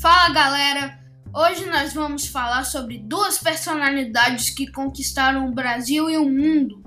Fala 0.00 0.32
galera! 0.32 0.96
Hoje 1.34 1.66
nós 1.66 1.92
vamos 1.92 2.28
falar 2.28 2.62
sobre 2.62 2.98
duas 2.98 3.36
personalidades 3.36 4.48
que 4.48 4.70
conquistaram 4.70 5.48
o 5.48 5.52
Brasil 5.52 6.08
e 6.08 6.16
o 6.16 6.24
mundo. 6.24 6.80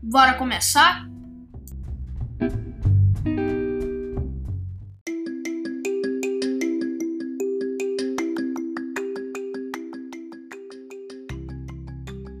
Bora 0.00 0.34
começar? 0.34 1.04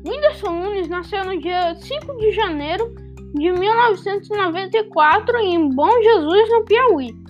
Whindersson 0.04 0.52
Nunes 0.52 0.88
nasceu 0.88 1.24
no 1.24 1.40
dia 1.40 1.74
5 1.74 2.16
de 2.18 2.30
janeiro 2.30 2.94
de 3.34 3.50
1994 3.50 5.38
em 5.38 5.68
Bom 5.74 5.90
Jesus, 5.90 6.50
no 6.50 6.64
Piauí. 6.64 7.25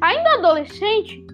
Ainda 0.00 0.34
adolescente, 0.34 1.26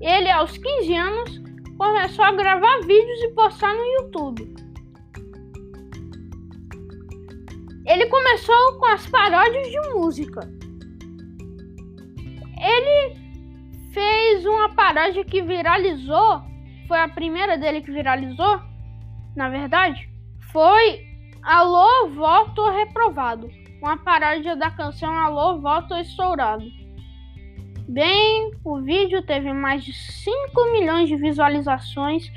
ele 0.00 0.30
aos 0.30 0.56
15 0.56 0.94
anos 0.94 1.42
começou 1.78 2.24
a 2.24 2.32
gravar 2.32 2.80
vídeos 2.80 3.22
e 3.22 3.28
postar 3.28 3.74
no 3.74 3.84
YouTube. 3.84 4.54
Ele 7.86 8.06
começou 8.06 8.78
com 8.78 8.86
as 8.86 9.06
paródias 9.06 9.68
de 9.68 9.80
música. 9.94 10.40
Ele 12.62 13.16
fez 13.92 14.44
uma 14.44 14.68
paródia 14.74 15.24
que 15.24 15.40
viralizou, 15.40 16.42
foi 16.86 16.98
a 16.98 17.08
primeira 17.08 17.56
dele 17.56 17.80
que 17.80 17.90
viralizou, 17.90 18.60
na 19.34 19.48
verdade, 19.48 20.08
foi 20.52 21.08
Alô, 21.42 22.10
voto 22.10 22.68
reprovado, 22.70 23.48
uma 23.80 23.96
paródia 23.96 24.54
da 24.54 24.70
canção 24.70 25.10
Alô, 25.10 25.58
voto 25.58 25.94
estourado. 25.94 26.79
Bem, 27.88 28.52
o 28.64 28.80
vídeo 28.80 29.22
teve 29.22 29.52
mais 29.52 29.84
de 29.84 29.92
5 29.92 30.72
milhões 30.72 31.08
de 31.08 31.16
visualizações 31.16 32.30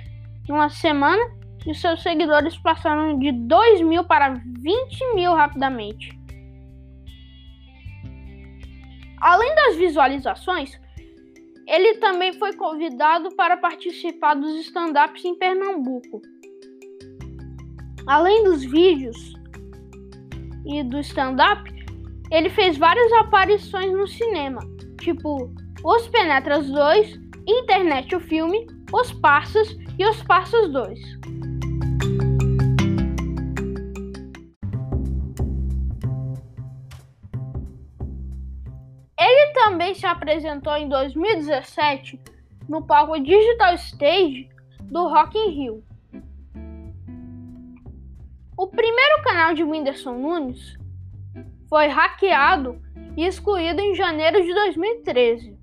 em 0.48 0.52
uma 0.52 0.70
semana 0.70 1.22
e 1.68 1.74
seus 1.76 2.02
seguidores 2.02 2.58
passaram 2.58 3.18
de 3.20 3.32
2 3.32 3.82
mil 3.82 4.04
para 4.04 4.34
20 4.34 5.16
mil 5.16 5.34
rapidamente. 5.34 6.18
Além 9.20 9.56
das 9.56 9.76
visualizações, 9.76 10.80
ele 11.68 11.96
também 11.96 12.34
foi 12.34 12.54
convidado 12.54 13.30
para 13.36 13.56
participar 13.56 14.34
dos 14.34 14.56
stand-ups 14.66 15.24
em 15.24 15.38
Pernambuco. 15.38 16.22
Além 18.06 18.44
dos 18.44 18.66
vídeos 18.66 19.34
e 20.66 20.84
do 20.84 21.00
stand-up, 21.00 21.72
ele 22.30 22.50
fez 22.50 22.78
várias 22.78 23.12
aparições 23.14 23.94
no 23.94 24.08
cinema 24.08 24.73
tipo 25.04 25.54
Os 25.84 26.08
Penetras 26.08 26.70
2, 26.70 27.20
Internet 27.46 28.16
o 28.16 28.20
Filme, 28.22 28.66
Os 28.92 29.12
Parsas 29.12 29.68
e 30.00 30.06
Os 30.06 30.24
Parsas 30.24 30.72
2. 30.72 31.00
Ele 39.20 39.54
também 39.54 39.94
se 39.94 40.06
apresentou 40.06 40.76
em 40.78 40.88
2017 40.88 42.20
no 42.68 42.82
palco 42.86 43.20
Digital 43.20 43.76
Stage 43.76 44.50
do 44.84 45.08
Rock 45.10 45.38
in 45.38 45.50
Rio. 45.50 45.84
O 48.56 48.68
primeiro 48.68 49.22
canal 49.24 49.54
de 49.54 49.64
Whindersson 49.64 50.14
Nunes 50.14 50.78
foi 51.68 51.88
hackeado 51.88 52.82
e 53.16 53.26
excluído 53.26 53.82
em 53.82 53.96
janeiro 53.96 54.42
de 54.42 54.54
2013. 54.54 55.58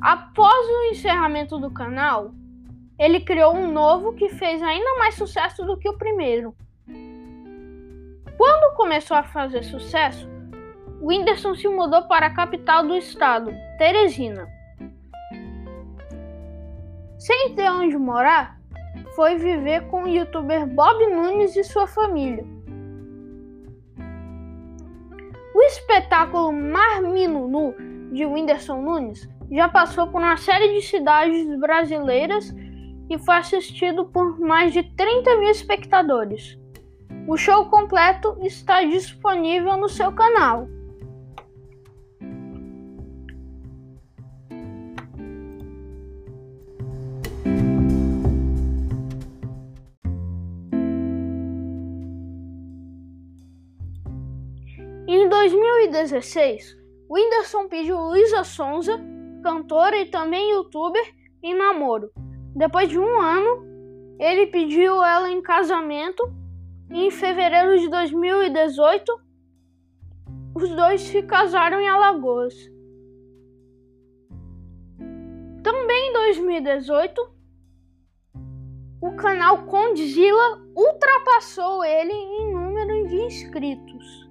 Após 0.00 0.68
o 0.68 0.90
encerramento 0.90 1.58
do 1.58 1.70
canal, 1.70 2.32
ele 2.98 3.20
criou 3.20 3.54
um 3.54 3.70
novo 3.70 4.14
que 4.14 4.28
fez 4.28 4.62
ainda 4.62 4.98
mais 4.98 5.14
sucesso 5.14 5.64
do 5.64 5.76
que 5.76 5.88
o 5.88 5.98
primeiro. 5.98 6.54
Quando 8.36 8.76
começou 8.76 9.16
a 9.16 9.22
fazer 9.22 9.62
sucesso, 9.64 10.28
Whindersson 11.00 11.54
se 11.54 11.68
mudou 11.68 12.02
para 12.02 12.26
a 12.26 12.34
capital 12.34 12.86
do 12.86 12.94
estado, 12.94 13.52
Teresina. 13.78 14.46
Sem 17.18 17.54
ter 17.54 17.70
onde 17.70 17.96
morar, 17.96 18.58
foi 19.14 19.36
viver 19.36 19.86
com 19.88 20.04
o 20.04 20.08
youtuber 20.08 20.66
Bob 20.66 21.06
Nunes 21.06 21.56
e 21.56 21.64
sua 21.64 21.86
família. 21.86 22.44
Espetáculo 25.66 26.52
Marminunu 26.52 27.74
de 28.12 28.24
Whindersson 28.24 28.80
Nunes 28.80 29.28
já 29.50 29.68
passou 29.68 30.08
por 30.08 30.20
uma 30.20 30.36
série 30.36 30.72
de 30.74 30.82
cidades 30.82 31.46
brasileiras 31.58 32.54
e 33.08 33.18
foi 33.18 33.36
assistido 33.36 34.06
por 34.06 34.38
mais 34.40 34.72
de 34.72 34.82
30 34.82 35.36
mil 35.36 35.50
espectadores. 35.50 36.58
O 37.28 37.36
show 37.36 37.66
completo 37.66 38.36
está 38.42 38.82
disponível 38.82 39.76
no 39.76 39.88
seu 39.88 40.12
canal. 40.12 40.66
2016, 55.48 56.76
Whindersson 57.08 57.68
pediu 57.68 57.96
Luísa 57.96 58.42
Sonza, 58.42 58.98
cantora 59.44 59.96
e 59.96 60.06
também 60.06 60.50
youtuber, 60.50 61.04
em 61.40 61.54
namoro. 61.54 62.10
Depois 62.54 62.88
de 62.88 62.98
um 62.98 63.20
ano, 63.20 64.16
ele 64.18 64.46
pediu 64.48 65.04
ela 65.04 65.30
em 65.30 65.40
casamento 65.40 66.20
e 66.90 67.06
em 67.06 67.10
fevereiro 67.12 67.78
de 67.78 67.88
2018, 67.88 69.20
os 70.56 70.68
dois 70.70 71.02
se 71.02 71.22
casaram 71.22 71.80
em 71.80 71.88
Alagoas. 71.88 72.54
Também 75.62 76.10
em 76.10 76.12
2018, 76.12 77.36
o 79.00 79.14
canal 79.14 79.64
Condzilla 79.66 80.60
ultrapassou 80.74 81.84
ele 81.84 82.12
em 82.12 82.52
número 82.52 83.06
de 83.06 83.16
inscritos 83.16 84.25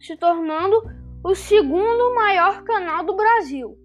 se 0.00 0.16
tornando 0.16 0.82
o 1.22 1.34
segundo 1.34 2.14
maior 2.14 2.62
canal 2.62 3.04
do 3.04 3.16
Brasil. 3.16 3.76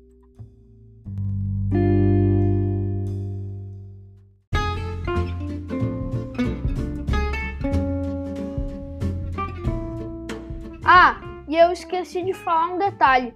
Ah, 10.86 11.22
e 11.48 11.56
eu 11.56 11.72
esqueci 11.72 12.24
de 12.24 12.34
falar 12.34 12.74
um 12.74 12.78
detalhe. 12.78 13.34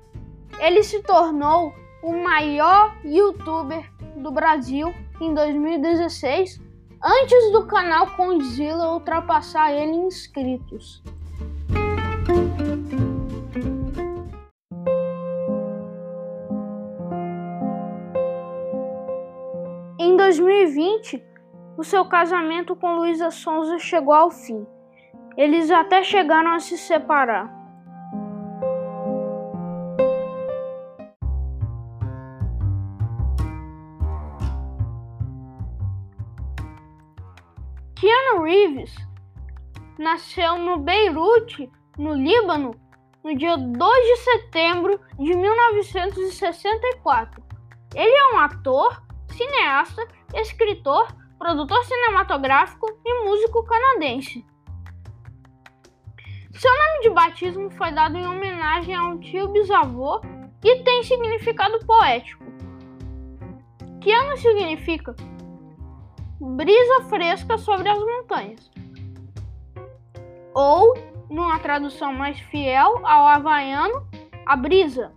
Ele 0.59 0.83
se 0.83 1.01
tornou 1.01 1.73
o 2.03 2.11
maior 2.23 2.95
youtuber 3.03 3.89
do 4.17 4.31
Brasil 4.31 4.93
em 5.21 5.33
2016, 5.33 6.61
antes 7.03 7.51
do 7.51 7.65
canal 7.65 8.15
Condzilla 8.15 8.91
ultrapassar 8.91 9.71
ele 9.71 9.91
em 9.91 10.07
inscritos. 10.07 11.01
2020, 20.27 21.23
o 21.77 21.83
seu 21.85 22.03
casamento 22.03 22.75
com 22.75 22.97
Luísa 22.97 23.31
Sonza 23.31 23.79
chegou 23.79 24.13
ao 24.13 24.29
fim. 24.29 24.67
Eles 25.37 25.71
até 25.71 26.03
chegaram 26.03 26.51
a 26.51 26.59
se 26.59 26.77
separar. 26.77 27.49
Keanu 37.95 38.43
Reeves 38.43 38.93
nasceu 39.97 40.57
no 40.57 40.77
Beirute, 40.77 41.71
no 41.97 42.13
Líbano, 42.13 42.71
no 43.23 43.33
dia 43.33 43.55
2 43.55 43.71
de 43.71 44.17
setembro 44.17 44.99
de 45.17 45.33
1964. 45.37 47.41
Ele 47.95 48.13
é 48.13 48.35
um 48.35 48.39
ator, 48.39 49.01
cineasta, 49.29 50.16
escritor, 50.33 51.07
produtor 51.37 51.83
cinematográfico 51.85 52.87
e 53.05 53.23
músico 53.25 53.63
canadense. 53.63 54.45
Seu 56.53 56.71
nome 56.71 57.01
de 57.01 57.09
batismo 57.11 57.69
foi 57.71 57.91
dado 57.91 58.17
em 58.17 58.25
homenagem 58.25 58.95
a 58.95 59.03
um 59.03 59.19
tio 59.19 59.47
bisavô 59.49 60.19
e 60.63 60.83
tem 60.83 61.03
significado 61.03 61.85
poético. 61.85 62.43
Que 64.01 64.11
ano 64.11 64.37
significa 64.37 65.15
brisa 66.39 67.03
fresca 67.09 67.57
sobre 67.57 67.89
as 67.89 67.99
montanhas. 67.99 68.71
Ou, 70.53 70.95
numa 71.29 71.59
tradução 71.59 72.13
mais 72.13 72.39
fiel 72.39 73.05
ao 73.05 73.27
havaiano, 73.27 74.07
a 74.45 74.55
Brisa. 74.55 75.11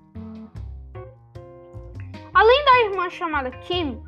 Além 2.34 2.64
da 2.64 2.80
irmã 2.84 3.08
chamada 3.08 3.50
Kim, 3.50 4.02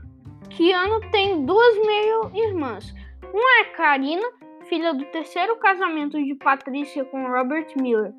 Keanu 0.56 1.00
tem 1.10 1.46
duas 1.46 1.78
meio-irmãs. 1.86 2.94
Uma 3.32 3.60
é 3.60 3.64
Karina, 3.74 4.28
filha 4.68 4.92
do 4.92 5.04
terceiro 5.06 5.56
casamento 5.56 6.22
de 6.22 6.34
Patrícia 6.34 7.04
com 7.06 7.26
Robert 7.26 7.68
Miller. 7.76 8.12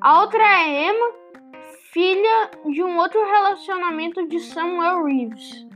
A 0.00 0.22
outra 0.22 0.42
é 0.42 0.88
Emma, 0.88 1.12
filha 1.92 2.50
de 2.64 2.82
um 2.82 2.96
outro 2.96 3.22
relacionamento 3.24 4.26
de 4.26 4.40
Samuel 4.40 5.04
Reeves. 5.04 5.66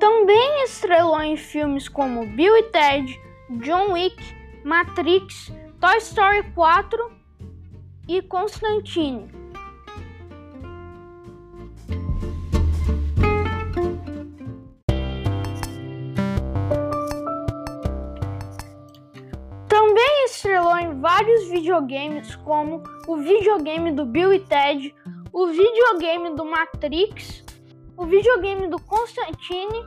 Também 0.00 0.64
estrelou 0.64 1.20
em 1.20 1.36
filmes 1.36 1.86
como 1.86 2.26
Bill 2.26 2.56
e 2.56 2.62
Ted, 2.70 3.20
John 3.60 3.92
Wick, 3.92 4.16
Matrix, 4.64 5.52
Toy 5.80 5.98
Story 5.98 6.42
4 6.54 7.12
e 8.08 8.22
Constantine. 8.22 9.28
Também 19.68 20.24
estrelou 20.24 20.78
em 20.78 21.00
vários 21.00 21.48
videogames, 21.48 22.34
como 22.36 22.82
o 23.06 23.16
videogame 23.16 23.92
do 23.92 24.06
Bill 24.06 24.32
e 24.32 24.40
Ted, 24.40 24.94
o 25.32 25.48
videogame 25.48 26.34
do 26.34 26.44
Matrix, 26.44 27.44
o 27.96 28.06
videogame 28.06 28.68
do 28.68 28.80
Constantine 28.80 29.84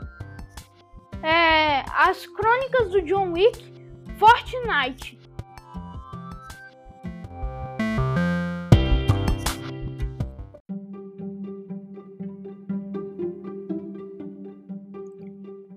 é, 1.23 1.83
as 1.95 2.25
crônicas 2.27 2.91
do 2.91 3.01
John 3.01 3.31
Wick, 3.31 3.73
Fortnite. 4.17 5.19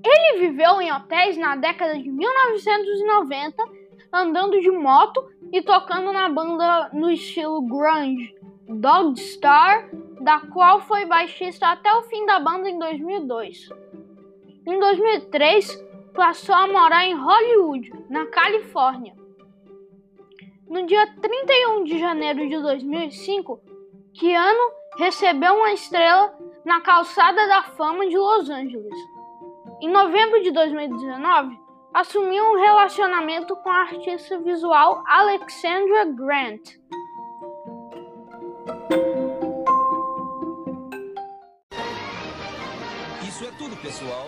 Ele 0.04 0.38
viveu 0.40 0.80
em 0.80 0.92
hotéis 0.92 1.36
na 1.36 1.56
década 1.56 1.98
de 1.98 2.10
1990, 2.10 3.62
andando 4.12 4.60
de 4.60 4.70
moto 4.70 5.28
e 5.52 5.62
tocando 5.62 6.12
na 6.12 6.28
banda 6.28 6.90
no 6.92 7.10
estilo 7.10 7.62
grunge, 7.62 8.34
Dogstar, 8.68 9.88
da 10.20 10.40
qual 10.40 10.80
foi 10.80 11.06
baixista 11.06 11.68
até 11.68 11.92
o 11.94 12.02
fim 12.02 12.26
da 12.26 12.38
banda 12.38 12.68
em 12.68 12.78
2002. 12.78 13.68
Em 14.68 14.78
2003, 14.78 15.82
passou 16.12 16.54
a 16.54 16.66
morar 16.66 17.02
em 17.06 17.14
Hollywood, 17.14 17.90
na 18.10 18.26
Califórnia. 18.26 19.14
No 20.68 20.84
dia 20.84 21.06
31 21.22 21.84
de 21.84 21.98
janeiro 21.98 22.46
de 22.46 22.60
2005, 22.60 23.62
Keanu 24.12 24.70
recebeu 24.98 25.54
uma 25.54 25.72
estrela 25.72 26.36
na 26.66 26.82
Calçada 26.82 27.48
da 27.48 27.62
Fama 27.62 28.06
de 28.10 28.18
Los 28.18 28.50
Angeles. 28.50 28.94
Em 29.80 29.88
novembro 29.88 30.42
de 30.42 30.50
2019, 30.50 31.58
assumiu 31.94 32.44
um 32.44 32.60
relacionamento 32.60 33.56
com 33.56 33.70
a 33.70 33.80
artista 33.80 34.38
visual 34.38 35.02
Alexandra 35.06 36.04
Grant. 36.04 36.76
Isso 43.38 43.46
é 43.46 43.52
tudo, 43.52 43.76
pessoal. 43.76 44.26